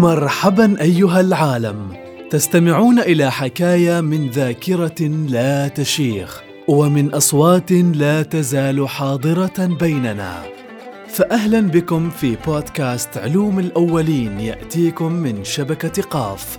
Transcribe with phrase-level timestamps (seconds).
[0.00, 1.96] مرحبا أيها العالم.
[2.30, 10.42] تستمعون إلى حكاية من ذاكرة لا تشيخ ومن أصوات لا تزال حاضرة بيننا.
[11.08, 16.58] فاهلا بكم في بودكاست علوم الأولين يأتيكم من شبكة قاف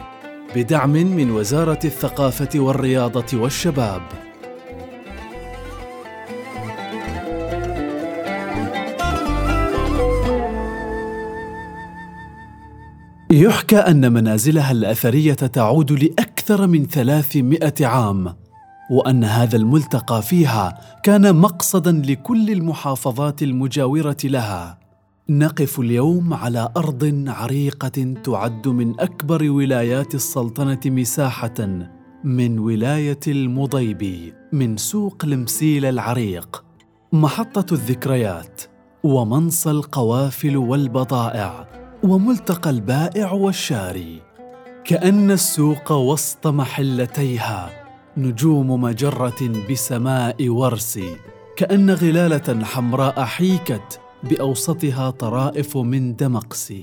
[0.55, 4.01] بدعم من وزارة الثقافة والرياضة والشباب.
[13.31, 18.35] يحكى أن منازلها الأثرية تعود لأكثر من ثلاثمائة عام
[18.91, 24.79] وأن هذا الملتقى فيها كان مقصدا لكل المحافظات المجاورة لها.
[25.29, 31.87] نقف اليوم على أرض عريقة تعد من أكبر ولايات السلطنة مساحة
[32.23, 36.63] من ولاية المضيبي من سوق المسيل العريق.
[37.13, 38.61] محطة الذكريات
[39.03, 44.21] ومنصى القوافل والبضائع وملتقى البائع والشاري
[44.85, 47.69] كأن السوق وسط محلتيها
[48.17, 50.99] نجوم مجرة بسماء ورس
[51.57, 56.73] كأن غلالة حمراء حيكت بأوسطها طرائف من دمقس.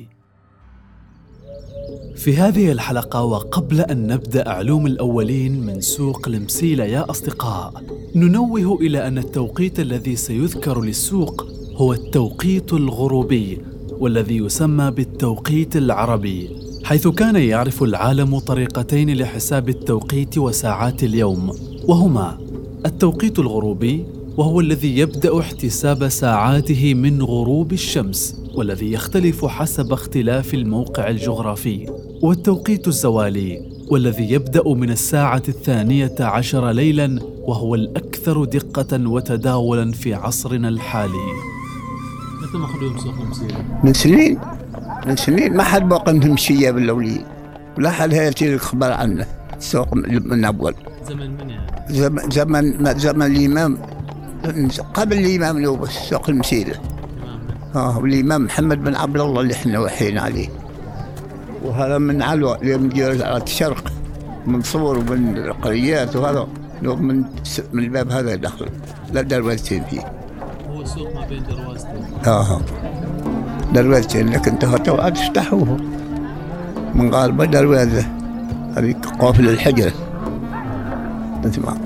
[2.16, 7.82] في هذه الحلقة وقبل أن نبدأ علوم الأولين من سوق المسيلة يا أصدقاء
[8.14, 11.46] ننوه إلى أن التوقيت الذي سيذكر للسوق
[11.76, 13.58] هو التوقيت الغروبي
[14.00, 16.50] والذي يسمى بالتوقيت العربي
[16.84, 21.52] حيث كان يعرف العالم طريقتين لحساب التوقيت وساعات اليوم
[21.88, 22.38] وهما
[22.86, 24.04] التوقيت الغروبي
[24.36, 31.86] وهو الذي يبدأ احتساب ساعاته من غروب الشمس والذي يختلف حسب اختلاف الموقع الجغرافي
[32.22, 40.68] والتوقيت الزوالي والذي يبدأ من الساعة الثانية عشر ليلا وهو الأكثر دقة وتداولا في عصرنا
[40.68, 41.57] الحالي.
[42.48, 44.38] متى مخلوهم سوق المسيرة؟ من سنين
[45.06, 47.26] من سنين ما حد بقى مشية بالأولية
[47.78, 50.74] ولا حد هيأتي لك خبر عنه السوق من أول.
[51.08, 53.78] زمن من يعني؟ زمن زمن زمن الإمام
[54.94, 56.74] قبل الإمام نوبس سوق المسيرة.
[57.74, 60.48] آه والإمام محمد بن عبد الله اللي إحنا وحينا عليه.
[61.64, 63.92] وهذا من علوى يوم على الشرق
[64.46, 66.48] من صور ومن القريات وهذا.
[66.82, 67.24] من
[67.72, 68.66] من الباب هذا دخل
[69.12, 70.17] لا دروازتين فيه.
[70.88, 72.60] السوق ما بين دروازتين آه.
[73.74, 75.76] دروازتين لكن تفتحوا تفتحوه
[76.94, 78.06] من غالبا دروازة.
[78.76, 79.92] هذيك قافل الحجرة
[81.42, 81.78] تمام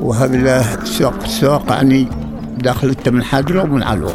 [0.00, 2.08] وهذا السوق السوق يعني
[2.58, 4.14] داخل من حجرة ومن علوة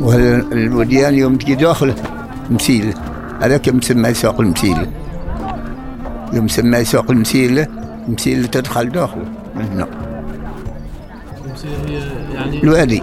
[0.00, 1.94] والوديان يوم تجي داخله
[2.50, 2.94] مسيلة
[3.42, 4.86] هذاك مسمى سوق المسيلة
[6.32, 7.66] يوم مسمى سوق المسيلة
[8.08, 9.24] مسيلة تدخل داخله
[9.56, 9.86] من هنا.
[11.64, 12.00] هي
[12.34, 13.02] يعني الوادي.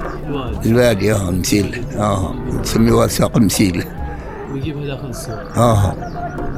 [0.66, 1.14] الوادي.
[1.14, 3.84] آه مسيل آه نسميه ساق المسيل
[4.54, 5.58] ويجيبها داخل السوق.
[5.58, 5.96] آه.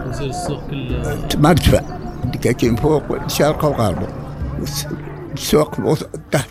[0.09, 1.27] يصير السوق كله.
[1.37, 1.81] مرتفع
[2.25, 4.07] دكاكين فوق شرق وغرب
[5.33, 5.97] السوق
[6.31, 6.49] تحت.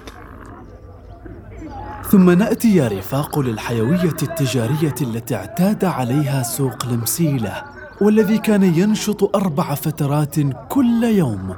[2.10, 7.62] ثم نأتي يا رفاق للحيوية التجارية التي اعتاد عليها سوق المسيله
[8.00, 10.34] والذي كان ينشط أربع فترات
[10.68, 11.54] كل يوم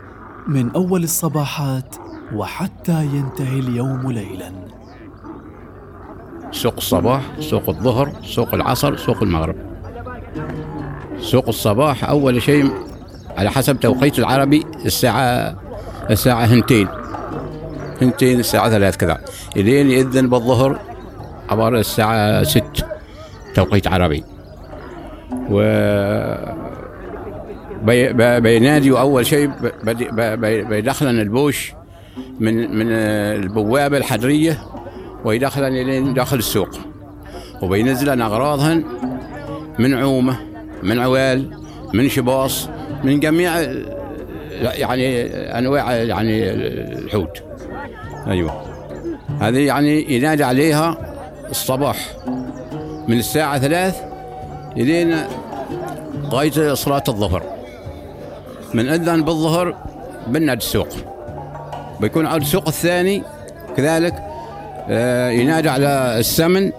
[0.49, 1.97] من أول الصباحات
[2.35, 4.53] وحتى ينتهي اليوم ليلا.
[6.53, 9.57] سوق الصباح سوق الظهر سوق العصر سوق المغرب.
[11.21, 12.71] سوق الصباح أول شيء
[13.39, 15.57] على حسب توقيت العربي الساعة
[16.11, 16.89] الساعة هنتين.
[18.03, 19.19] هنتين الساعة ثلاث كذا.
[19.57, 20.79] إلين يأذن بالظهر
[21.51, 22.87] عبارة الساعة ست
[23.55, 24.25] توقيت عربي.
[25.51, 25.61] و
[28.41, 29.51] بينادي أول شيء
[30.43, 31.73] بيدخلن البوش
[32.41, 32.93] من من
[33.43, 34.63] البوابة الحجريه
[35.25, 36.69] ويدخلن إلى داخل السوق.
[37.63, 38.85] وبينزلن أغراضهن
[39.79, 40.37] من عومة
[40.83, 41.51] من عوال
[41.95, 42.69] من شباص
[43.05, 43.61] من جميع
[44.61, 45.27] يعني
[45.59, 47.43] أنواع يعني الحوت.
[48.27, 48.63] أيوه.
[49.41, 50.97] هذه يعني ينادي عليها
[51.51, 52.17] الصباح
[53.09, 54.03] من الساعة ثلاث
[54.77, 55.17] إلين
[56.31, 57.43] غاية صلاة الظهر.
[58.75, 59.77] من أذن بالظهر
[60.27, 60.89] بناد السوق.
[62.01, 63.23] بيكون على السوق الثاني
[63.77, 64.15] كذلك
[64.91, 66.73] آه، ينادى على السمن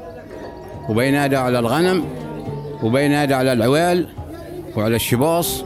[0.89, 2.05] وبينادى على الغنم
[2.83, 4.07] وبينادى على العوال
[4.77, 5.63] وعلى الشباص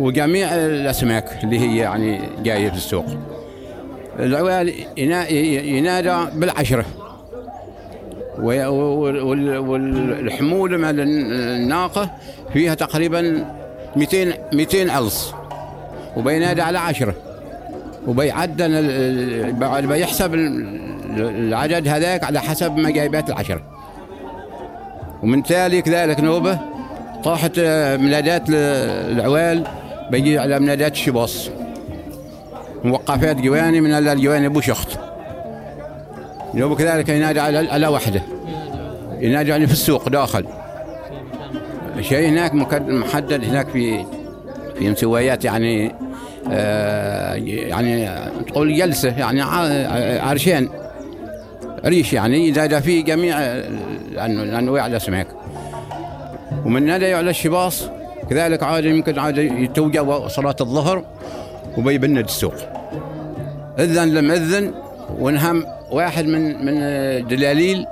[0.00, 3.06] وجميع الأسماك اللي هي يعني جاية في السوق.
[4.18, 4.72] العوال
[5.66, 6.84] ينادى بالعشرة
[9.58, 12.10] والحمولة مال الناقة
[12.52, 13.44] فيها تقريبا
[13.96, 15.34] 200 200 علص
[16.16, 17.14] وبينادى على عشرة
[18.06, 23.62] وبيعدل بيحسب العدد هذاك على حسب ما جايبات العشرة.
[25.22, 26.58] ومن تالي كذلك نوبة
[27.24, 28.54] طاحت آه، منادات ل-
[29.16, 29.64] العوال
[30.10, 31.50] بيجي على منادات الشباص.
[32.84, 34.88] موقفات جواني من الجواني أبو شخط.
[36.54, 38.22] لو كذلك ينادي على على وحدة.
[39.20, 40.46] ينادي عليه في السوق داخل.
[42.00, 42.54] شيء هناك
[42.88, 44.04] محدد هناك في
[44.78, 45.94] في مسويات يعني
[46.50, 48.08] يعني
[48.46, 49.42] تقول جلسة يعني
[50.20, 50.68] عرشين.
[51.84, 53.38] ريش يعني ينادى فيه جميع
[54.58, 55.26] انواع الاسماك
[56.64, 57.84] ومن نادى على الشباص
[58.30, 61.04] كذلك عاد يمكن عاد يتوجه صلاة الظهر
[61.78, 62.54] وبيبند السوق.
[63.78, 64.74] إذن لم إذن
[65.18, 67.86] ونهم واحد من من الدلاليل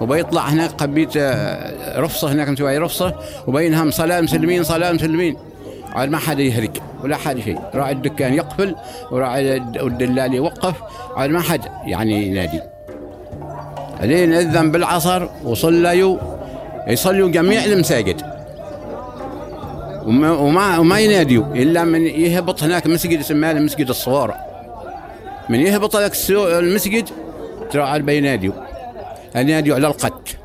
[0.00, 3.14] وبيطلع هناك قبيت آه، رفصة هناك مسوي رفصة
[3.46, 5.36] وبينهم صلاه مسلمين صلاه مسلمين
[5.92, 6.70] عاد ما حد يهرق
[7.04, 7.58] ولا حد شيء.
[7.74, 8.76] راعي الدكان يقفل
[9.10, 10.74] وراعي الد- الدلال يوقف
[11.16, 12.60] عاد ما حد يعني ينادي.
[14.02, 16.18] لين إذن بالعصر وصلوا
[16.88, 18.22] يصلوا جميع المساجد.
[20.06, 24.40] وما وما, وما يناديوا إلا من يهبط هناك مسجد يسمى مسجد الصوارع.
[25.48, 27.08] من يهبط السو- المسجد
[27.70, 28.54] ترى عاد بيناديوا
[29.36, 29.76] يناديوا.
[29.76, 30.36] على القت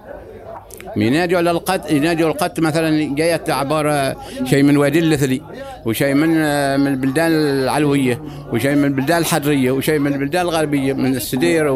[1.38, 5.42] على القت يناديوا القت مثلا جايت عبارة شيء من وادي اللثلي
[5.86, 8.22] وشيء من آه، من البلدان العلوية
[8.54, 11.68] وشيء من البلدان الحضرية وشيء من البلدان الغربية من السدير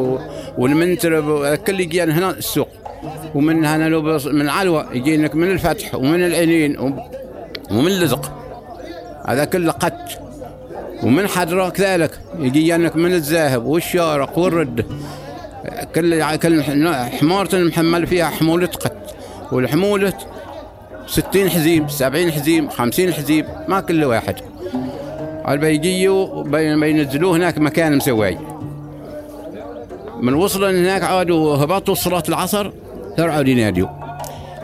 [0.58, 2.70] والمنترب وكل يجينا هنا السوق.
[3.36, 3.90] ومن هنا
[4.26, 6.80] من علوة يجينك من الفتح ومن العينين
[7.72, 8.32] ومن لزق
[9.28, 10.20] هذا كله قت
[11.04, 14.86] ومن حضرة كذلك يجي لك من الذهب والشارق والرد.
[15.96, 16.64] كل كل
[17.20, 19.09] حمارة محمل فيها حمولة قت
[19.52, 20.14] والحمولة
[21.08, 24.36] ستين حزيم سبعين حزيم خمسين حزيم ما كل واحد.
[26.44, 28.38] بي- بينزلوه هناك مكان مسوي.
[30.22, 32.72] من وصلوا هناك عادوا هبطوا صلاة العصر
[33.18, 33.88] ترعوا يناديوا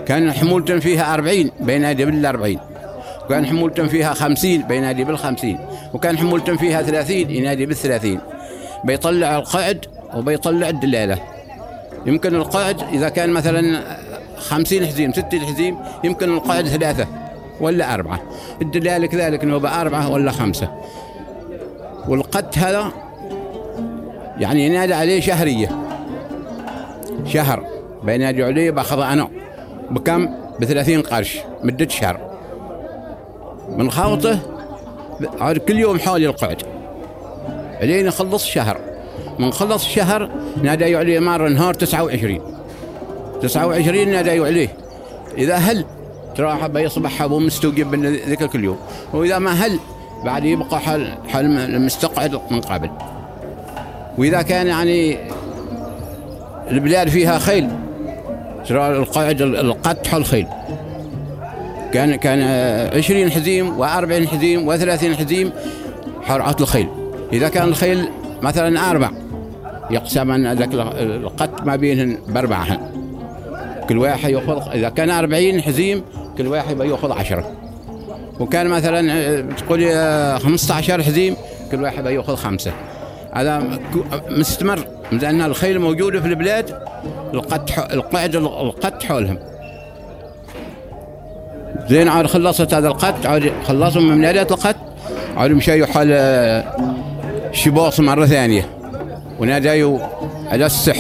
[0.05, 2.59] كان حمولة فيها أربعين بينادي بالأربعين.
[3.25, 5.59] وكان حمولة فيها خمسين بينادي بالخمسين.
[5.93, 8.19] وكان حمولة فيها ثلاثين ينادي بالثلاثين.
[8.83, 9.85] بيطلع القعد
[10.15, 11.17] وبيطلع الدلالة.
[12.05, 13.81] يمكن القعد إذا كان مثلا
[14.37, 17.07] خمسين حزيم ستين حزيم يمكن القعد ثلاثة
[17.61, 18.19] ولا أربعة.
[18.61, 20.71] الدلالة كذلك أنه بأربعة ولا خمسة.
[22.07, 22.91] والقد هذا
[24.37, 25.69] يعني ينادى عليه شهرية.
[27.25, 27.65] شهر.
[28.03, 29.29] بينادي عليه بأخذ أنا
[29.89, 30.29] بكم؟
[30.59, 32.19] بثلاثين قرش مدة شهر.
[33.69, 34.39] من خاوطه
[35.39, 36.61] عاد كل يوم حولي القعد.
[37.81, 38.77] علينا خلص شهر.
[39.39, 40.29] من خلص الشهر
[40.63, 42.54] نادى عليه مرة نهار 29
[43.41, 44.69] 29 نادى عليه
[45.37, 45.85] إذا هل
[46.35, 48.77] ترى بيصبح أبو مستوجب من ذيك كل يوم؟
[49.13, 49.79] وإذا ما هل
[50.25, 52.89] بعد يبقى حل حل المستقعد من قبل.
[54.17, 55.17] وإذا كان يعني
[56.71, 57.69] البلاد فيها خيل
[58.67, 60.47] ترى القاعد القط حل خيل
[61.93, 65.51] كان كان آه، 20 حزيم و40 حزيم و30 حزيم
[66.23, 66.87] حرعة الخيل.
[67.33, 68.09] إذا كان الخيل
[68.41, 69.11] مثلا أربع
[69.91, 72.94] يقسم ذاك القط ما بينهن بأربعهن
[73.89, 76.03] كل واحد يأخذ إذا كان 40 حزيم
[76.37, 77.51] كل واحد بيأخذ عشرة.
[78.39, 81.35] وكان مثلا آه، تقول آه، 15 حزيم
[81.71, 82.71] كل واحد بيأخذ خمسة.
[83.33, 83.63] هذا
[84.29, 84.79] مستمر.
[85.11, 86.77] لأن الخيل موجودة في البلاد
[87.33, 89.37] القط ح- القعد القط حولهم.
[91.89, 94.75] زين عاد خلصت هذا القط عاد خلصوا من منادات القط
[95.37, 96.63] عاد مشيوا حال آه،
[97.51, 98.69] شباص مرة ثانية.
[99.39, 99.99] وناديوا
[100.51, 100.97] على السح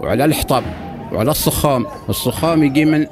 [0.00, 0.62] وعلى الحطب.
[1.12, 1.86] وعلى الصخام.
[2.08, 3.06] الصخام يجي من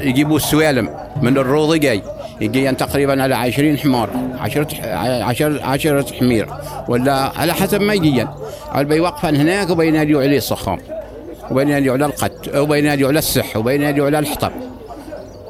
[0.00, 0.88] يجيبوا السوالم
[1.22, 2.02] من الروض جاي.
[2.40, 4.10] يجي تقريبا على عشرين حمار.
[4.40, 4.86] عشرة
[5.22, 6.48] عشرة عشرة حمير
[6.88, 8.26] ولا على حسب ما يجي
[8.72, 10.78] عاد بيوقفن هناك وبيناديوا عليه الصخام.
[11.50, 13.56] وبيناديوا على القت وبيناديوا على السح.
[13.56, 14.52] وبيناديوا على الحطب.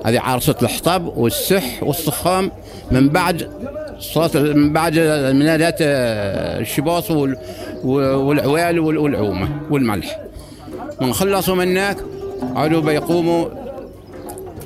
[0.06, 2.50] هذه عارصة الحطب والسح والصخام
[2.90, 3.48] من بعد
[3.98, 4.98] صوت من بعد
[5.34, 7.36] منادات آه، الشباص وال-
[7.84, 10.18] والعوال وال- والعومة والملح.
[11.00, 11.96] من خلصوا من هناك
[12.56, 13.46] عادوا بيقوموا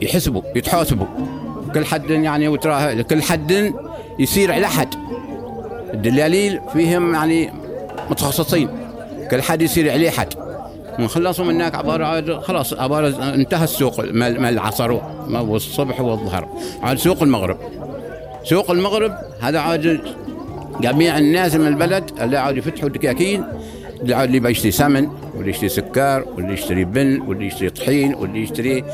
[0.02, 1.06] يحسبوا يتحاسبوا.
[1.74, 3.74] كل حد يعني وتراه كل حد
[4.18, 4.94] يصير على حد
[5.94, 7.52] الدلاليل فيهم يعني
[8.10, 8.68] متخصصين.
[9.30, 10.34] كل حد يصير عليه حد
[10.98, 14.00] من خلصوا من هناك عبارة عاد خلاص عبارة انتهى السوق.
[14.00, 14.98] مال العصر
[15.30, 16.48] والصبح والظهر.
[16.82, 17.58] عاد سوق المغرب.
[18.44, 20.00] سوق المغرب هذا عاد
[20.80, 23.44] جميع الناس من البلد اللي عاد يفتحوا دكاكين
[24.10, 28.84] عاد اللي بيشتري سمن واللي يشتري سكر واللي يشتري بن واللي يشتري طحين واللي يشتري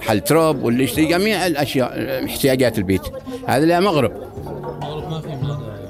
[0.00, 3.02] حل تراب واللي يشتري جميع الأشياء احتياجات البيت.
[3.46, 4.12] هذا لا مغرب.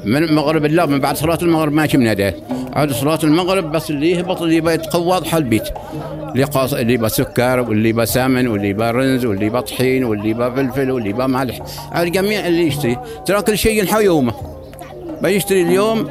[0.04, 2.34] من مغرب الله من بعد صلاة المغرب ماشي مناداه
[2.72, 5.68] عاد صلاة المغرب بس اللي يهبط اللي يبغى يتقوض حل البيت.
[6.32, 10.30] اللي قاص اللي يبغى سكر واللي يبغى سمن واللي يبغى رنز واللي يبغى طحين واللي
[10.30, 11.60] يبغى فلفل واللي يبغى ملح.
[11.92, 12.98] على الجميع اللي يشتري.
[13.26, 14.34] ترى كل شيء ينحى يومه.
[15.22, 16.08] بيشتري اليوم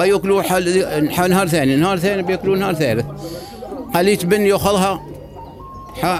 [0.00, 0.64] بياكلوه حل
[1.10, 3.06] حل نهار ثاني نهار ثاني بياكلوه نهار ثالث.
[3.94, 5.00] قلية بن يأخذها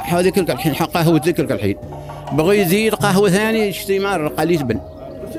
[0.05, 1.77] هذيك الحين قهوة ذيك الحين.
[2.33, 4.81] بغى يزيد قهوة ثاني يشتري مرة قلية بن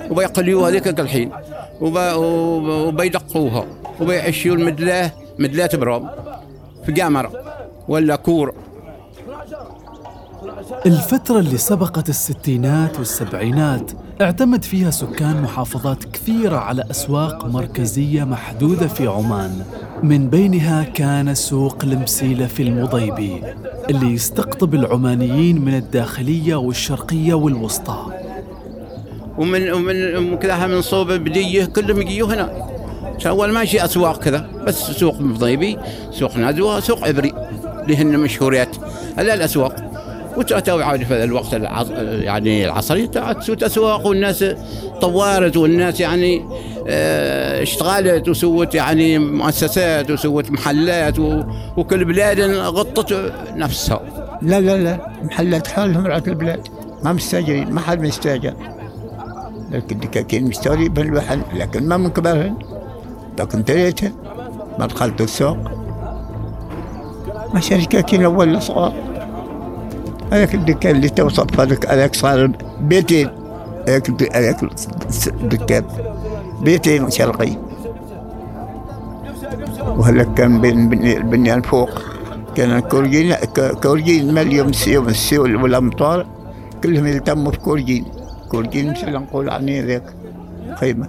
[0.10, 1.32] وبيقليوها هذيك الحين.
[1.82, 3.66] وب- وب- وبيدقوها.
[4.02, 6.10] وبيعشوا المدلاه مدلاه برام
[6.86, 7.32] في قمرة
[7.88, 8.54] ولا كور.
[10.86, 19.08] الفترة اللي سبقت الستينات والسبعينات اعتمد فيها سكان محافظات كثيرة على أسواق مركزية محدودة في
[19.08, 19.64] عمان.
[20.04, 23.44] من بينها كان سوق المسيلة في المضيبي
[23.90, 28.06] اللي يستقطب العمانيين من الداخلية والشرقية والوسطى.
[29.38, 32.68] ومن ومن كذا من صوب بدية كلهم يجيوا هنا.
[33.26, 35.78] اول ماشي أسواق كذا بس سوق مضيبي
[36.12, 37.34] سوق ندوه سوق عبري
[37.84, 38.76] اللي هن مشهورات
[39.18, 39.91] هلا الأسواق.
[40.38, 41.88] وتأتوا عاد في الوقت العص...
[42.22, 44.46] يعني العصري اسواق والناس
[45.02, 46.46] طورت والناس يعني
[46.88, 51.44] آه، اشتغلت وسوت يعني مؤسسات وسوت محلات و...
[51.78, 54.02] وكل بلاد غطت نفسها.
[54.42, 56.68] لا لا لا محلات حالهم رعاة البلاد.
[57.04, 58.54] ما مستاجرين ما حد مستاجر.
[59.72, 62.56] لكن دكاكين مستوري بالوحل لكن ما من كبرهن.
[63.40, 64.14] لكن تريتهن
[64.80, 65.58] ما دخلت السوق
[67.54, 69.11] ما شركاكين اول صغار.
[70.32, 73.30] هذاك الدكان اللي توصف هذاك هذاك صار بيتين.
[73.88, 74.64] هذاك هذاك
[75.28, 75.84] الدكان
[76.62, 77.52] بيتين شرقي.
[79.98, 81.90] وهلأ كان بين بني- البنيان فوق
[82.56, 83.34] كان كورجين
[83.84, 86.26] كورجين ما اليوم الس- يوم السيول والامطار
[86.84, 88.06] كلهم يلتموا في كورجين.
[88.50, 90.04] كورجين مش نقول عني ذاك
[90.76, 91.08] خيمة.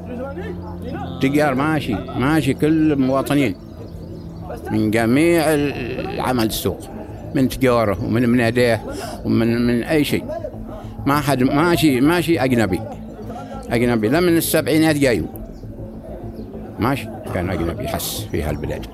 [1.22, 3.54] تجار ماشي ماشي كل المواطنين.
[4.70, 6.78] من جميع العمل السوق.
[7.34, 8.80] من تجارة ومن مناداه
[9.24, 10.24] ومن من أي شيء.
[11.06, 12.80] ما حد ماشي ماشي أجنبي.
[13.70, 14.08] أجنبي.
[14.08, 15.24] لا من السبعينات جايو.
[16.78, 18.86] ماشي كان أجنبي حس في هالبلاد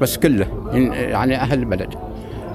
[0.00, 0.46] بس كله
[0.92, 1.94] يعني أهل البلد.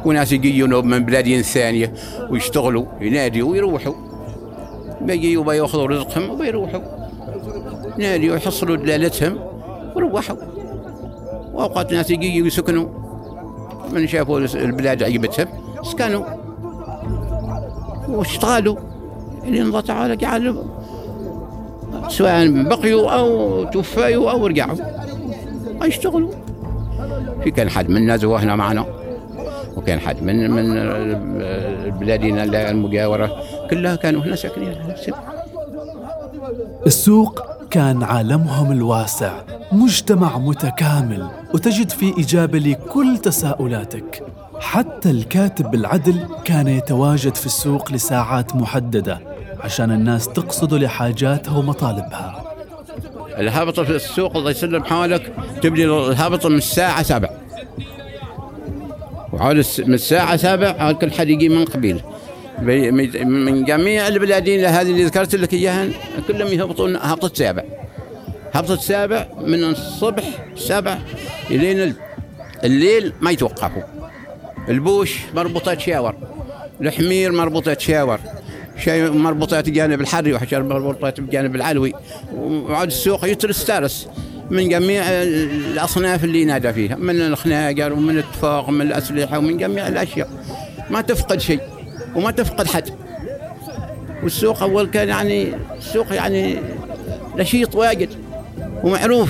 [0.05, 1.93] وناس يجيون من بلاد ثانية
[2.29, 3.93] ويشتغلوا ينادوا ويروحوا.
[5.01, 6.81] بيجوا بياخذوا رزقهم وبيروحوا.
[7.98, 9.39] نادي ويحصلوا دلالتهم
[9.96, 10.36] وروحوا.
[11.53, 13.00] وأوقات ناس يجي يسكنوا
[13.93, 15.48] من شافوا البلاد عجبتهم
[15.83, 16.25] سكنوا.
[18.07, 18.75] واشتغلوا.
[19.43, 20.63] لأن الله تعالى جعل
[22.07, 24.77] سواء بقيوا أو توفيوا أو رجعوا.
[25.83, 26.31] يشتغلوا
[27.43, 28.86] في كان حد منا زوا هنا معنا
[29.77, 30.74] وكان حد من من
[32.00, 34.75] بلادنا المجاورة كلها كانوا هنا ساكنين.
[36.86, 39.32] السوق كان عالمهم الواسع
[39.72, 44.24] مجتمع متكامل وتجد فيه إجابة لكل تساؤلاتك.
[44.60, 49.20] حتى الكاتب بالعدل كان يتواجد في السوق لساعات محددة
[49.60, 52.44] عشان الناس تقصد لحاجاتها ومطالبها
[53.38, 57.30] الهابطة في السوق الله يسلم حالك تبدي الهابطة من الساعة سبع.
[59.51, 61.96] الس- من الساعة سبع كل حد يجي من قبيل.
[61.96, 62.01] بي-
[62.62, 65.88] من- جميع البلادين هذه اللي ذكرت لك اياها
[66.27, 67.63] كلهم يهبطون هبطة سابع.
[68.53, 70.24] هبطة سابع من الصبح
[70.55, 70.98] سبع
[71.50, 71.96] إلين ال-
[72.63, 73.81] الليل ما يتوقفوا.
[74.70, 76.15] البوش مربوطة شاور
[76.81, 78.20] الحمير مربوطة شاور
[78.84, 81.93] شيء مربوطات جانب الحري وحشر مربوطات بجانب العلوي
[82.36, 84.08] وعاد السوق يترس تارس
[84.50, 90.29] من جميع الأصناف اللي ينادى فيها من الخناجر ومن التفاق ومن الأسلحة ومن جميع الأشياء.
[90.89, 91.60] ما تفقد شيء.
[92.15, 92.89] وما تفقد حد.
[94.24, 96.56] والسوق أول كان يعني السوق يعني
[97.38, 98.10] نشيط واجد
[98.84, 99.30] ومعروف.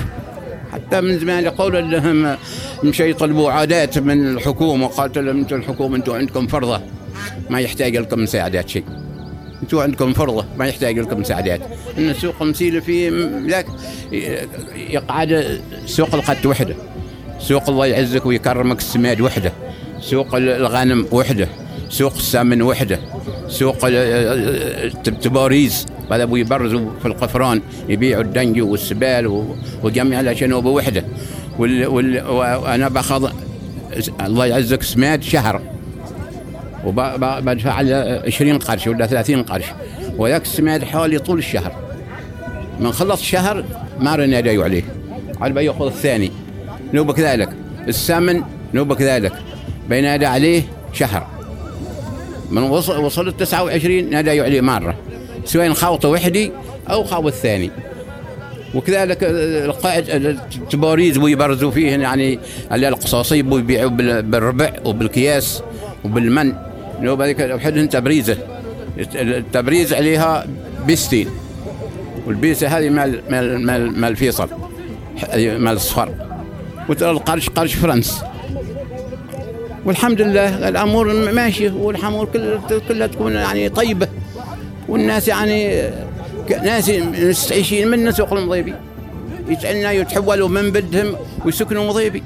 [0.71, 2.37] حتى من زمان يقولوا انهم
[2.83, 4.85] مشي يطلبوا عادات من الحكومة.
[4.85, 6.81] وقالت لهم أنتم الحكومة أنتم عندكم فرضة
[7.49, 8.83] ما يحتاج لكم مساعدات شيء.
[9.63, 11.61] أنتم عندكم فرضة ما يحتاج لكم مساعدات.
[11.97, 13.65] إن السوق مسيله فيه م- ذاك.
[14.89, 16.75] يقعد سوق القت وحده.
[17.39, 19.51] سوق الله يعزك ويكرمك السماد وحده.
[20.01, 21.47] سوق ال- الغنم وحده.
[21.91, 22.99] سوق السمن وحدة.
[23.47, 23.85] سوق
[26.11, 29.45] هذا أبو يبرزوا في القفران يبيعوا الدنج والسبال
[29.83, 31.03] وجميع الأشياء بوحدة.
[31.59, 33.31] وال وال وأنا بأخذ
[34.21, 35.61] الله يعزك سماد شهر.
[36.85, 39.65] وبدفع له 20 قرش ولا 30 قرش.
[40.17, 41.75] وذاك السماد حوالي طول الشهر.
[42.79, 43.65] من خلص شهر
[43.99, 44.83] ما نادوا عليه.
[45.41, 46.31] على بيأخذ الثاني.
[46.93, 47.49] نوبة كذلك
[47.87, 48.41] السمن
[48.73, 49.33] نوبة كذلك
[49.89, 51.40] بينادى عليه شهر.
[52.51, 54.95] من وصل وصلت 29 نادوا عليه مرة
[55.45, 56.51] سواء خاوطة وحدي
[56.89, 57.71] أو خاوط الثاني
[58.75, 62.39] وكذلك القائد التباريز ويبرزوا فيه يعني
[62.71, 65.63] على القصاصيب ويبيعوا بال- بالربع وبالكياس
[66.05, 66.53] وبالمن.
[67.01, 68.37] نوب هذيك وحدهم تبريزة.
[69.15, 70.45] التبريز عليها
[70.87, 71.27] بيستين.
[72.27, 74.49] والبيسة هذه مال مال مال, مال فيصل
[75.37, 76.09] مال الصفر
[76.89, 78.23] وترى القرش قرش فرنس.
[79.85, 82.25] والحمد لله الأمور ماشية والامور
[82.87, 84.07] كلها تكون يعني طيبة.
[84.87, 85.89] والناس يعني
[86.63, 86.89] ناس
[87.29, 88.73] مستعيشين من سوق المضيبي
[89.49, 92.23] يتعنى يتحولوا من بدهم ويسكنوا مضيبي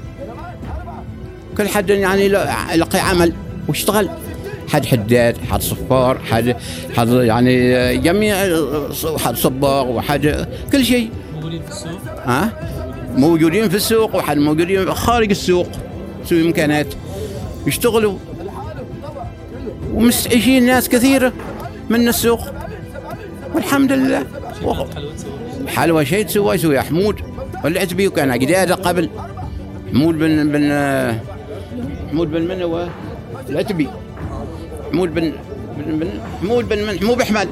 [1.56, 2.28] كل حد يعني
[2.76, 3.32] لقي عمل
[3.68, 4.08] واشتغل.
[4.68, 6.56] حد حداد حد صفار حد
[6.96, 8.36] حد يعني جميع
[9.18, 11.10] حد صباغ وحد كل شيء.
[11.34, 12.52] موجودين في السوق ها؟
[13.16, 15.68] موجودين في السوق وحد موجودين خارج السوق
[16.24, 16.86] سوي إمكانات.
[17.66, 18.18] يشتغلوا.
[19.94, 21.32] ومستعيشين ناس كثيره
[21.90, 22.40] من السوق.
[23.54, 24.26] والحمد لله.
[25.66, 26.80] حلوى شيء تسوى يسوي.
[26.80, 27.20] حمود
[27.64, 29.10] والعتبي وكان قداده قبل.
[29.92, 30.72] حمود بن بن
[32.10, 32.88] حمود بن من هو؟
[33.48, 33.88] العتبي.
[34.92, 35.32] حمود بن
[35.76, 36.08] بن بن
[36.42, 37.48] حمود بن من حمود أحمد.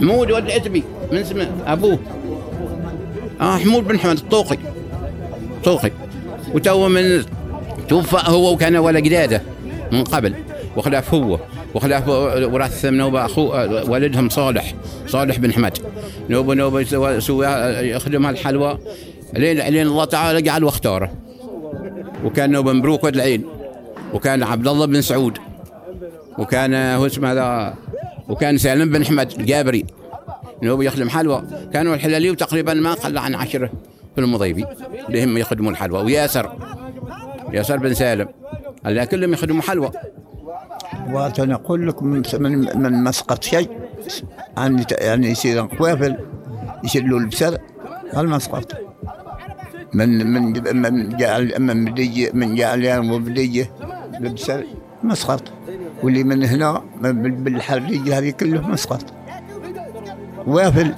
[0.00, 0.82] حمود ولد العتبي.
[1.12, 1.98] من اسمه؟ أبوه.
[3.40, 4.58] آه حمود بن حمد الطوقي.
[5.64, 5.90] طوقي
[6.54, 7.24] وتو من
[7.88, 9.42] توفى هو وكان ولا قداده
[9.92, 10.34] من قبل
[10.76, 11.38] وخلاف هو
[11.74, 14.74] وخلاف وراث نوبة أخوه والدهم صالح
[15.06, 15.78] صالح بن حمد.
[16.30, 18.78] نوبة نوبة سوى سوى يخدم هالحلوى.
[19.34, 21.12] لين لين الله تعالى جعل واختاره.
[22.24, 23.44] وكان نوبة مبروك ولد العين
[24.14, 25.38] وكان عبد الله بن سعود.
[26.38, 27.74] وكان هو اسمه هذا
[28.28, 29.84] وكان سالم بن حمد الجابري.
[30.62, 31.42] نوبة يخدم حلوى.
[31.72, 33.70] كانوا الحلالي وتقريبا ما قل عن عشرة
[34.14, 34.64] في المضيبي.
[35.08, 36.02] اللي هم يخدموا الحلوى.
[36.02, 36.52] وياسر.
[37.56, 38.28] ياسر بن سالم.
[38.86, 39.90] اللي كلهم يخدموا حلوى
[41.12, 43.70] وأنا أقول لك من من, مسقط شيء
[44.56, 46.16] عن يعني يصير قوافل
[46.84, 47.58] يشيلوا البسر
[48.16, 48.72] المسقط
[49.94, 53.70] من من من جعل من بدية من جعلان وبدية
[54.20, 54.64] البسر
[55.02, 55.42] مسقط.
[56.02, 59.04] واللي من هنا بالحرية هذه كله مسقط.
[60.46, 60.94] وافل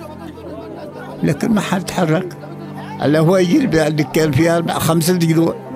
[1.22, 2.36] لكن ما حد تحرك.
[3.02, 5.67] الا هو يجي يبيع الدكان فيها أربع خمسة جذوع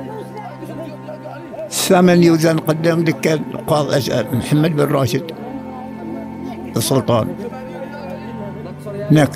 [1.73, 5.33] ثمن يوزن قدام دكان قاضي أشعر محمد بن راشد
[6.77, 7.29] السلطان.
[9.11, 9.31] هناك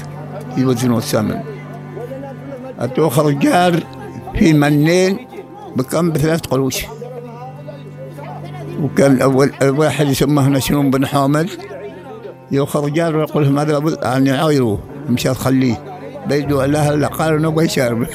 [0.56, 1.40] يوزنوا الثمن
[2.78, 3.82] أتوخر جار
[4.38, 5.26] في منين؟
[5.76, 6.84] بكم؟ بثلاث قروش.
[8.82, 11.50] وكان أول واحد يسمه نشرون بن حامد.
[12.50, 15.96] يؤخذ جار ويقول لهم هذا لابد أن يعايروه مشان خليه
[16.26, 18.06] بيدوا الله الا قالوا نبغى شارب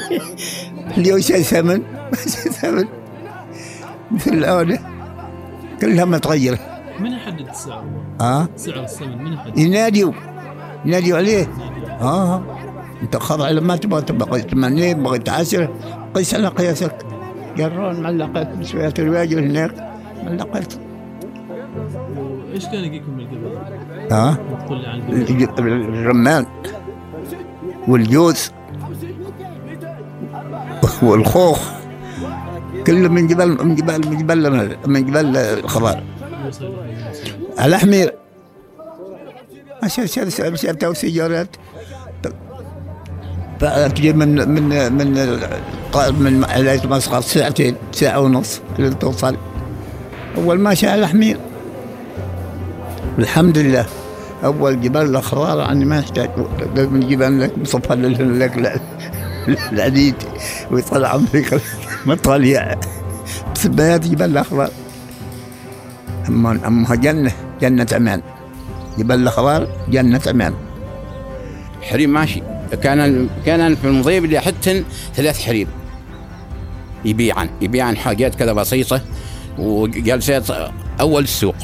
[0.98, 2.88] اليوم شيء ثمن ما شيء ثمن
[4.10, 4.80] مثل العودة
[5.80, 6.58] كلها متغيرة.
[7.00, 7.84] من يحدد السعر؟
[8.20, 10.12] ها؟ سعر الثمن من يحدد؟ يناديوا
[10.84, 11.46] يناديوا عليه.
[12.00, 12.42] آه
[13.02, 14.02] أنت خضع لما تبغى.
[14.02, 15.74] تبغى 80 بغيت 10
[16.14, 16.96] قيس على قياسك.
[17.56, 19.90] جرون معلقات بشوية الواجب هناك.
[20.24, 20.74] معلقات
[22.50, 23.58] وإيش كان يجيكم من قبل؟
[24.12, 26.46] ها؟ تقول لي عن قبل الرمان.
[27.88, 28.52] والجوز.
[31.02, 31.79] والخوخ.
[32.86, 36.02] كله من جبال من جبال من جبال من جبال الخضار
[36.44, 38.14] يوصل إلى على حمير
[39.82, 41.56] عشان شال تو سيارات
[43.60, 45.38] تجي من من من
[46.20, 49.36] من علاج مسقط ساعتين ساعة ونص لين توصل
[50.36, 51.36] أول ما شاء على حمير
[53.18, 53.86] الحمد لله
[54.44, 56.30] أول جبال الأخضر عني ما يحتاج
[56.76, 58.80] من جبال لك مصفى لك
[59.72, 60.14] العديد
[60.70, 61.20] ويطلع
[62.06, 62.78] عمرك مطالع
[63.54, 64.68] بسبايات جبال الأخضر
[66.28, 68.22] أما أما جنة جنة أمان.
[68.98, 70.54] جبال الأخضر جنة أمان.
[71.82, 72.42] حريم ماشي.
[72.82, 74.84] كان كان في المضيب اللي حتى
[75.14, 75.68] ثلاث حريم.
[77.04, 77.48] يبيعن.
[77.60, 79.00] يبيعن حاجات كذا بسيطة.
[79.58, 80.44] وجلسات
[81.00, 81.56] أول السوق.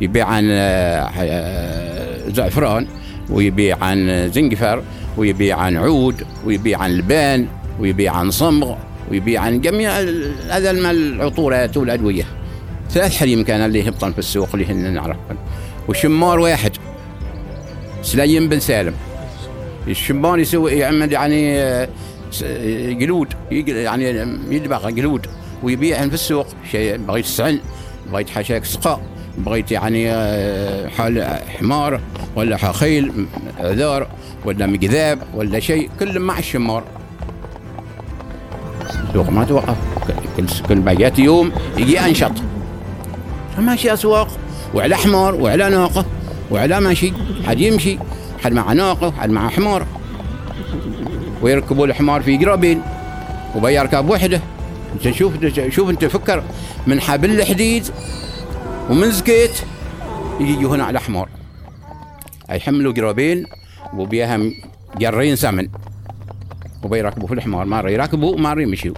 [0.00, 2.86] يبيعن آه، زعفران
[3.30, 4.82] ويبيعن زنجفر
[5.16, 7.46] ويبيعن عود ويبيعن لبان
[7.80, 8.74] ويبيعن صمغ.
[9.12, 12.24] ويبيعن جميع ال- هذا المال العطورات والأدوية
[12.90, 15.36] ثلاث حريم كان اللي يهبطن في السوق اللي هن نعرفهم
[15.88, 16.72] وشمار واحد
[18.02, 18.94] سليم بن سالم.
[19.88, 21.56] الشمبان يسوي يعمل يعني
[22.30, 22.96] س- آه،
[23.50, 24.04] يعني
[24.50, 25.26] يدبغ قلود
[25.62, 26.46] ويبيعهم في السوق.
[26.70, 27.60] شيء بغيت سعن
[28.12, 29.00] بغيت حشاك سقاء
[29.38, 32.00] بغيت يعني آه، حال حمار
[32.36, 33.26] ولا خيل م-
[33.58, 34.06] عذار
[34.44, 36.84] ولا مقذاب ولا شيء كل مع الشمار.
[39.12, 39.76] السوق ما توقف.
[40.36, 42.32] كل كل باقيات يوم يجي أنشط.
[43.58, 44.28] ماشي أسواق
[44.74, 46.04] وعلى حمار وعلى ناقة
[46.50, 47.12] وعلى ماشي
[47.46, 47.98] حد يمشي
[48.44, 49.86] حد مع ناقة حد مع حمار.
[51.42, 52.82] ويركبوا الحمار في قرابين
[53.56, 54.40] وبيركب وحده.
[54.94, 55.32] انت شوف
[55.68, 56.42] شوف انت فكر
[56.86, 57.84] من حبل الحديد
[58.90, 59.60] ومن زكيت
[60.40, 61.28] يجوا هنا على حمار.
[62.50, 63.46] يحملوا قرابين
[63.96, 64.40] وبيها
[64.98, 65.68] جرين سمن.
[66.84, 68.94] وبيركبوا في الحمار ما يركبوا ما يمشوا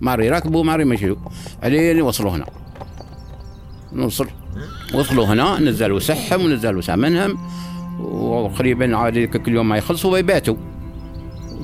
[0.00, 1.16] ما يركبوا ما يمشوا
[1.62, 2.46] علين يوصلوا هنا.
[3.92, 4.28] نوصل.
[4.94, 7.38] وصلوا هنا نزلوا سحهم ونزلوا سمنهم.
[8.00, 10.56] وقريبا عادي كل يوم ما يخلصوا ويباتوا.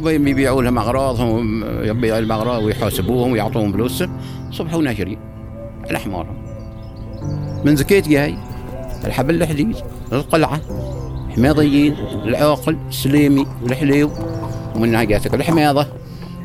[0.03, 4.05] ويبيعوا لهم أغراضهم يبيعوا لهم أغراض ويحاسبوهم ويعطوهم فلوس.
[4.51, 5.19] صبحوا ناشرين.
[5.91, 6.27] الاحمار
[7.65, 8.39] من زكيت جاي.
[9.05, 9.77] الحبل الحديد
[10.13, 10.61] القلعة.
[11.37, 14.11] حميضيين العاقل السليمي والحليو
[14.77, 15.87] ومنها جاتك الحميضة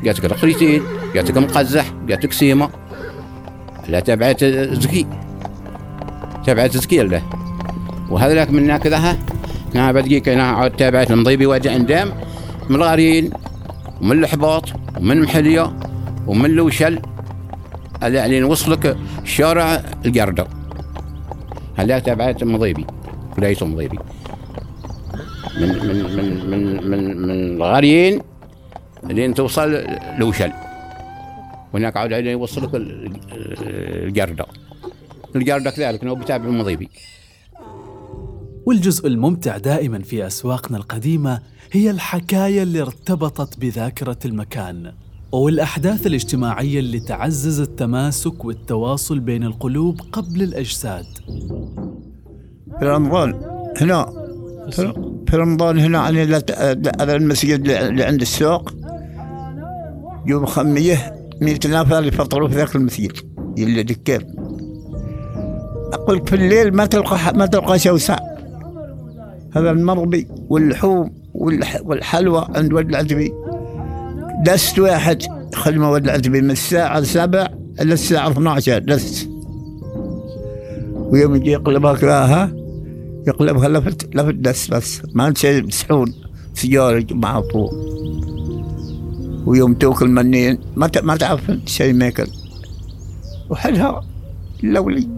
[0.04, 0.82] جاتك القريتين
[1.14, 2.70] جاتك مقزح جاتك سيما
[3.88, 5.06] لا تبعت زكي
[6.46, 7.22] تبعت زكي له.
[8.10, 9.16] وهذا لك من كذا
[9.74, 12.12] أنا بدقيك أنا عاد تابعت المضيبي وجع دام
[12.70, 13.30] من الغارين
[14.00, 14.64] ومن الحباط
[14.96, 15.76] ومن محلية
[16.26, 17.00] ومن لوشل.
[18.02, 20.46] اللي وصلك شارع القردة
[21.76, 22.86] هلا تابعت مضيبي
[23.38, 23.98] ولاية مضيبي
[25.60, 28.20] من من من من من, من الغارين
[29.04, 29.84] لين توصل
[30.18, 30.52] لوشل.
[31.74, 34.46] هناك عاد يوصلك القردة
[35.36, 36.88] القردة كذلك نو بتابع المضيبي
[38.66, 41.40] والجزء الممتع دائما في أسواقنا القديمة
[41.72, 44.92] هي الحكاية اللي ارتبطت بذاكرة المكان
[45.32, 51.06] والاحداث الاجتماعية اللي تعزز التماسك والتواصل بين القلوب قبل الأجساد.
[52.78, 53.34] في رمضان
[53.80, 54.06] هنا.
[54.70, 54.92] في
[55.36, 56.42] رمضان هنا على
[57.00, 58.72] على المسجد اللي عند السوق.
[60.26, 63.12] يوم خمية مئة نفر يفطروا في ذاك المسجد
[63.58, 64.20] اللي دكان.
[65.92, 68.18] أقول في الليل ما تلقى ما تلقى شوسع
[69.56, 71.10] هذا المربي واللحوم
[71.84, 73.32] والحلوى عند ولد العتبي
[74.44, 75.22] دست واحد
[75.54, 77.48] خدمة ولد العتبي من الساعة سبع
[77.80, 79.28] إلى الساعة 12 دست.
[80.96, 82.52] ويوم يجي يقلبها كراها
[83.28, 86.14] يقلبها لفت لفت دست بس ما شيء سحون
[86.54, 87.70] سيارة مع طول.
[89.46, 92.26] ويوم توكل منين ما ما تعرف شيء ماكل
[93.50, 94.00] وحدها
[94.62, 95.08] لولي.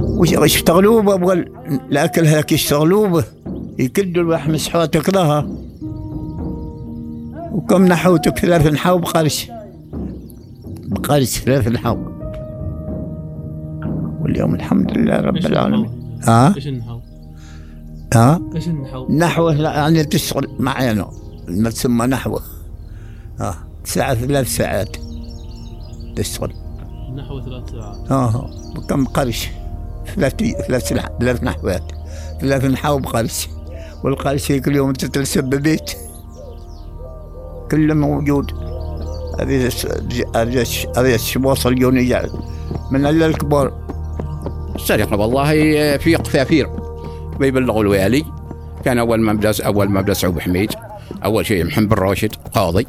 [0.00, 1.44] وش يشتغلوا به أبغى
[1.90, 3.24] الأكل هيك يشتغلوا به.
[3.78, 5.48] يكدوا اللحم سحوات كذاها
[7.52, 9.50] وكم نحوتك ثلاث نحو بقرش.
[10.86, 11.96] بقرش ثلاث نحو.
[14.20, 15.95] واليوم الحمد لله رب العالمين.
[16.22, 17.00] ها؟ إيش النحو؟
[18.14, 21.10] ها؟ إيش النحو؟ نحو يعني تشتغل معينه.
[21.48, 22.38] ما تسمى نحو.
[23.40, 24.96] ها ساعة ثلاث ساعات.
[26.16, 26.52] تشتغل
[27.16, 28.10] نحو ثلاث ساعات.
[28.10, 29.48] آه بكم قرش؟
[30.16, 30.34] ثلاث
[30.68, 31.82] ثلاث ثلاث نحوات.
[32.40, 33.48] ثلاث نحو بقرش.
[34.04, 35.90] والقرش كل يوم تترسب ببيت.
[37.70, 38.52] كله موجود.
[39.40, 39.70] هذه
[40.96, 42.30] هذه الشباص اليونية.
[42.90, 43.85] من الكبار.
[44.76, 45.50] السرقة والله
[45.96, 46.68] في قفافير
[47.40, 48.24] بيبلغوا الوالي.
[48.84, 50.72] كان أول ما أول ما بدأ سعود حميد
[51.24, 52.86] أول شيء محمد بن راشد قاضي.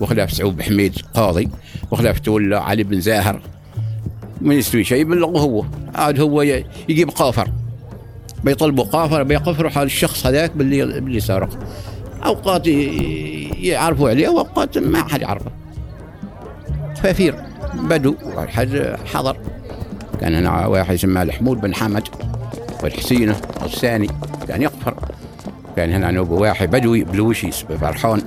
[0.00, 1.48] وخلاف سعود حميد قاضي.
[1.90, 3.40] وخلاف تولى علي بن زاهر.
[4.40, 5.64] ما يستوي شيء يبلغه هو.
[5.94, 6.42] عاد هو
[6.88, 7.50] يجيب قافر.
[8.44, 11.58] بيطلبوا قافر بيقفروا حال الشخص هذاك باللي باللي سرق.
[12.24, 15.50] أوقات يعرفوا عليه وأوقات ما حد يعرفه.
[17.02, 17.34] ففير
[17.74, 19.36] بدو واحد حضر.
[20.20, 22.08] كان هنا واحد يسمى الحمود بن حمد
[22.82, 24.08] والحسينه الثاني
[24.48, 24.94] كان يقفر
[25.76, 28.22] كان هنا نوبة واحد بدوي بلوشي فرحان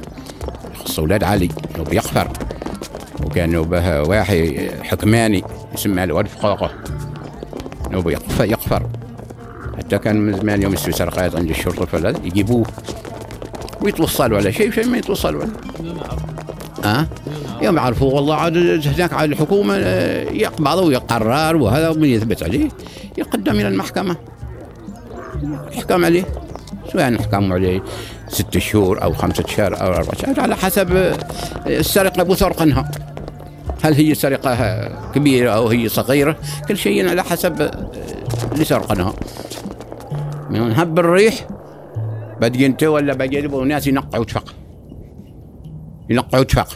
[0.75, 2.27] خص أولاد علي نوبة يقفر
[3.25, 6.71] وكان نوبة واحد حكماني يسمى الواد فقاقة
[7.91, 8.87] نوبة يقفر, يقفر
[9.77, 12.65] حتى كان من زمان يوم يستوي سرقات عند الشرطة فلا يجيبوه
[13.81, 15.51] ويتوصلوا على شيء شيء ما يتوصلوا عليه.
[16.83, 17.07] ها؟
[17.61, 22.69] يوم يعرفوا والله عاد هناك على الحكومة آه، يقبض ويقرر وهذا ومن يثبت عليه
[23.17, 24.15] يقدم إلى المحكمة.
[25.71, 26.23] يحكم عليه
[26.93, 27.83] سواء يحكم عليه؟
[28.27, 31.17] ست شهور أو خمسة شهور أو أربع شهور على حسب آه،
[31.67, 32.91] السرقة بثرقنها
[33.83, 37.89] هل هي سرقة كبيرة أو هي صغيرة؟ كل شيء على حسب آه،
[38.51, 39.13] اللي سرقناها
[40.49, 41.47] من هب الريح
[42.41, 44.55] بدي انت ولا بجيبوا ناس ينقعوا تفق
[46.09, 46.67] ينقعوا تفق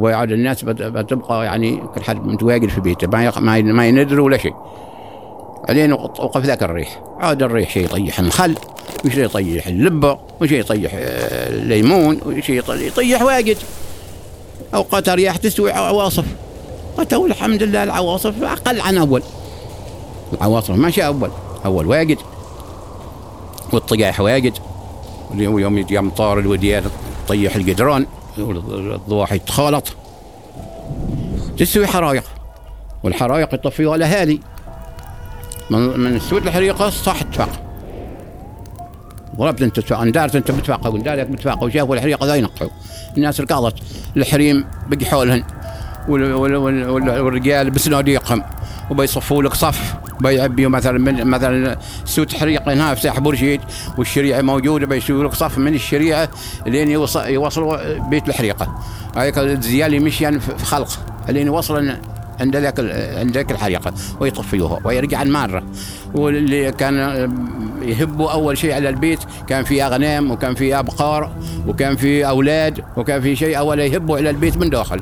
[0.00, 4.54] ويعاد الناس بتبقى يعني كل حد متواجد في بيته ما ما يندر ولا شيء.
[5.68, 7.02] بعدين وقف ذاك الريح.
[7.18, 8.54] عاد الريح شيء يطيح الخل
[9.04, 13.56] وشيء يطيح اللبة وشيء يطيح الليمون وشيء يطيح واجد.
[14.74, 16.24] أوقات رياح تستوي عواصف
[16.98, 19.22] وتو الحمد لله العواصف أقل عن أول.
[20.32, 21.30] العواصف ماشي أول.
[21.64, 22.18] أول واجد.
[23.72, 24.52] والطقاح واجد.
[25.34, 26.84] ويوم يجي امطار الوديان
[27.26, 28.06] تطيح القدران
[28.38, 29.38] الضواحي.
[29.38, 29.88] تخالط.
[31.58, 32.24] تسوي حرايق.
[33.02, 34.40] والحرايق يطفيها الاهالي
[35.70, 37.48] من من سوء الحريقه صح تفاق.
[39.36, 40.00] ضربت انت تفاق.
[40.00, 42.70] اندارت انت متفاقه واندارت متفاقه وشافوا الحريقه ذا ينقعوا.
[43.16, 43.74] الناس ركضت
[44.16, 45.44] الحريم بقي حولهن.
[46.08, 48.44] والرجال بصناديقهم
[48.90, 49.94] وبيصفوا لك صف.
[50.20, 53.60] بيعبيوا مثلا من مثلا سوت حريق هنا في ساحة بورشيد
[53.98, 56.28] والشريعة موجودة بيسووا لك صف من الشريعة
[56.66, 56.90] لين
[57.26, 58.74] يوصلوا بيت الحريقة.
[59.16, 60.88] هاي الزيال مشيان في خلق
[61.28, 61.96] لين يوصل
[62.40, 62.80] عند ذاك
[63.18, 65.62] عند ذاك الحريقة ويطفيوها ويرجع الماره
[66.14, 66.96] واللي كان
[67.82, 71.30] يهبوا أول شيء على البيت كان في أغنام وكان في أبقار
[71.66, 75.00] وكان في أولاد وكان في شيء اول يهبوا على البيت من داخل.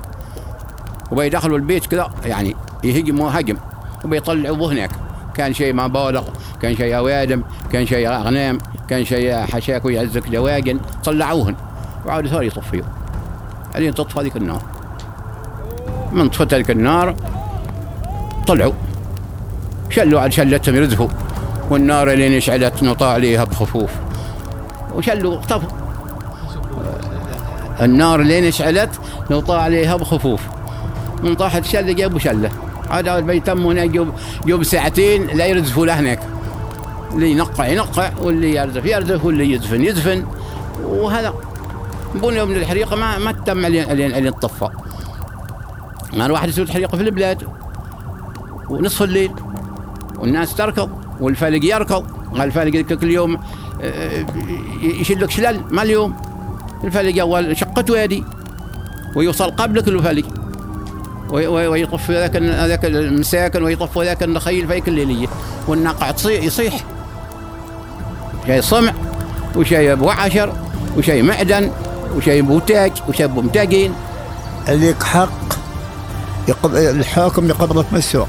[1.10, 2.54] وبيدخلوا البيت كذا يعني
[2.84, 3.56] يهجموا هجم
[4.04, 4.90] وبيطلعوا هناك.
[5.38, 6.22] كان شيء ما بالغ
[6.62, 11.54] كان شيء أوادم كان شيء أغنام كان شيء حشاك ويعزك دواجن طلعوهن
[12.06, 12.84] وعادوا ثاني يطفيوا
[13.74, 14.62] بعدين تطفى ذيك النار.
[16.12, 17.14] من طفت ذيك النار
[18.46, 18.72] طلعوا.
[19.90, 21.08] شلوا على شلتهم يرزفوا
[21.70, 23.90] والنار اللي اشعلت نطاع عليها بخفوف.
[24.94, 25.68] وشلوا طفوا
[27.80, 28.90] النار اللي اشعلت
[29.30, 30.40] نطاع عليها بخفوف.
[31.22, 32.50] من طاحت شلة جابوا شلة.
[32.90, 34.08] هذا بيتم هنا جوب,
[34.46, 36.20] جوب ساعتين لا يرزفوا له هناك.
[37.14, 40.24] اللي ينقع ينقع واللي يرزف يرزف واللي يدفن يدفن.
[40.84, 41.34] وهذا
[42.14, 44.68] بون يوم الحريقه ما ما تم علين طفى
[46.12, 47.42] ما الواحد يسوي الحريقة في البلاد.
[48.68, 49.30] ونصف الليل.
[50.18, 52.06] والناس تركض والفلق يركض.
[52.40, 53.38] الفلق كل يوم
[53.82, 54.26] آه،
[54.82, 55.60] يشيل لك شلل.
[55.70, 56.16] ما اليوم؟
[56.84, 58.24] الفلق اول شقته وادي.
[59.16, 60.37] ويوصل قبلك الفلق
[61.30, 62.36] ويطفي ذاك
[62.68, 65.28] ذاك المساكن ويطفي ذاك النخيل كل ليلة.
[65.68, 66.84] والناقع يصيح.
[68.46, 68.92] شيء صمع
[69.56, 70.52] وشيء أبو عشر
[70.96, 71.70] وشيء معدن
[72.16, 73.92] وشيء بوتاج وشيء بمتاجين
[74.68, 75.48] لك حق.
[76.74, 78.28] الحاكم يقبضك من السوق.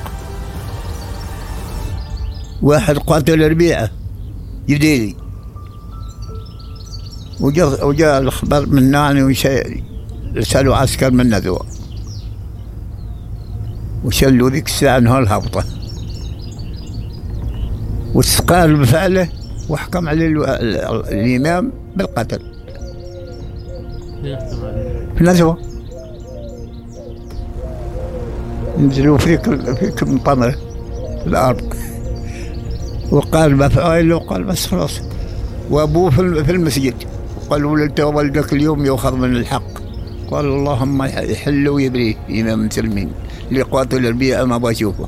[2.62, 3.90] واحد قاتل ربيعه
[4.68, 5.16] يديني
[7.40, 9.84] وجاء وجاء الخبر من ناني وشيء
[10.38, 11.66] رسلوا عسكر من نذوة.
[14.04, 15.64] وشلوا ذيك الساعة انها الهبطة.
[18.14, 19.30] واستقال بفعله
[19.70, 20.28] وحكم عليه
[21.12, 22.40] الإمام بالقتل.
[25.18, 25.58] في نزوة
[28.80, 30.56] نزلوا فيك فيك مطمرة
[31.22, 31.74] في الأرض.
[33.12, 35.00] وقال بفعله وقال بس خلاص.
[35.70, 36.10] وأبوه
[36.44, 36.94] في المسجد.
[37.50, 39.80] قالوا له ولدك اليوم يؤخذ من الحق.
[40.32, 43.12] قال اللهم يحل ويبريه إمام المسلمين
[43.52, 45.08] لقاتل البيئة ما بشوفه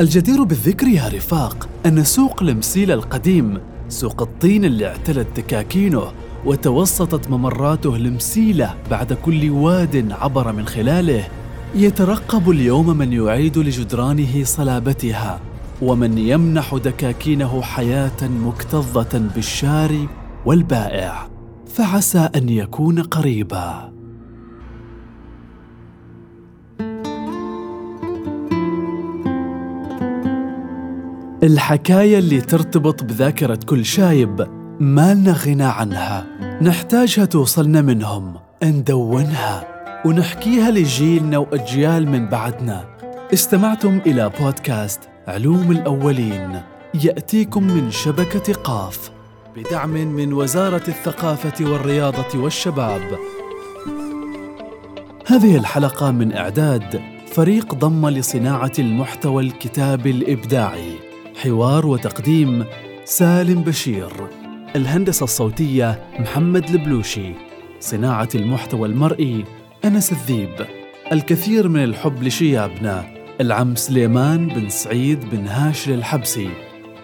[0.00, 3.58] الجدير بالذكر يا رفاق أن سوق المسيل القديم
[3.88, 6.02] سوق الطين اللي اعتلت دكاكينه
[6.46, 11.24] وتوسطت ممراته المسيلة بعد كل واد عبر من خلاله
[11.74, 15.40] يترقب اليوم من يعيد لجدرانه صلابتها
[15.82, 20.08] ومن يمنح دكاكينه حياة مكتظة بالشاري
[20.46, 21.28] والبائع
[21.66, 24.01] فعسى أن يكون قريباً.
[31.42, 34.46] الحكاية اللي ترتبط بذاكرة كل شايب
[34.80, 36.26] ما لنا غنى عنها.
[36.62, 38.34] نحتاجها توصلنا منهم.
[38.64, 39.64] ندونها.
[40.04, 42.84] ونحكيها لجيلنا وأجيال من بعدنا.
[43.32, 46.62] استمعتم إلى بودكاست علوم الأولين.
[47.04, 49.10] يأتيكم من شبكة قاف.
[49.56, 53.18] بدعم من وزارة الثقافة والرياضة والشباب.
[55.26, 61.11] هذه الحلقة من إعداد فريق ضم لصناعة المحتوى الكتابي الإبداعي.
[61.36, 62.64] حوار وتقديم
[63.04, 64.12] سالم بشير
[64.76, 67.32] الهندسة الصوتية محمد البلوشي
[67.80, 69.44] صناعة المحتوى المرئي
[69.84, 70.66] أنس الذيب
[71.12, 73.04] الكثير من الحب لشيابنا
[73.40, 76.50] العم سليمان بن سعيد بن هاشل الحبسي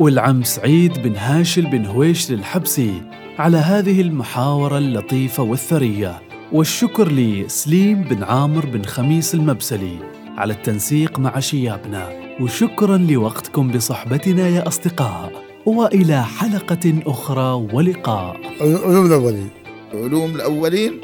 [0.01, 3.03] والعم سعيد بن هاشل بن هويش الحبسي
[3.39, 6.23] على هذه المحاورة اللطيفة والثرية.
[6.53, 9.99] والشكر لسليم بن عامر بن خميس المبسلي.
[10.39, 12.09] على التنسيق مع شيابنا.
[12.41, 15.33] وشكرا لوقتكم بصحبتنا يا أصدقاء.
[15.67, 18.37] وإلى حلقة أخرى ولقاء.
[18.61, 19.51] علوم الأولين.
[19.95, 21.01] علوم الأولين